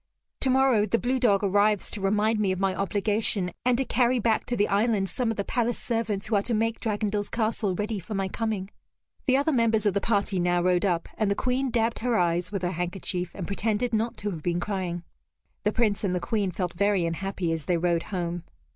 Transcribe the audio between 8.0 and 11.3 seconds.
my coming." The other members of the party now rode up, and